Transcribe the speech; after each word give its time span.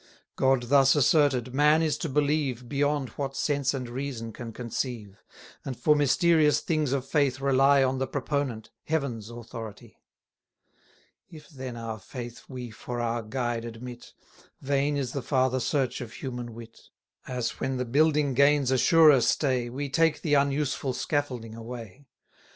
God 0.35 0.63
thus 0.63 0.95
asserted, 0.95 1.53
man 1.53 1.83
is 1.83 1.95
to 1.99 2.09
believe 2.09 2.67
Beyond 2.67 3.09
what 3.09 3.35
sense 3.35 3.71
and 3.71 3.87
reason 3.87 4.33
can 4.33 4.51
conceive, 4.51 5.21
And 5.63 5.77
for 5.77 5.95
mysterious 5.95 6.59
things 6.59 6.91
of 6.91 7.07
faith 7.07 7.39
rely 7.39 7.85
120 7.85 7.93
On 7.93 7.99
the 7.99 8.07
proponent, 8.07 8.71
Heaven's 8.85 9.29
authority. 9.29 9.99
If, 11.29 11.49
then, 11.49 11.77
our 11.77 11.99
faith 11.99 12.45
we 12.49 12.71
for 12.71 12.99
our 12.99 13.21
guide 13.21 13.63
admit, 13.63 14.13
Vain 14.59 14.97
is 14.97 15.11
the 15.11 15.21
farther 15.21 15.59
search 15.59 16.01
of 16.01 16.13
human 16.13 16.55
wit; 16.55 16.79
As 17.27 17.59
when 17.59 17.77
the 17.77 17.85
building 17.85 18.33
gains 18.33 18.71
a 18.71 18.79
surer 18.79 19.21
stay, 19.21 19.69
We 19.69 19.87
take 19.87 20.23
the 20.23 20.33
unuseful 20.33 20.93
scaffolding 20.93 21.53
away. 21.53 22.07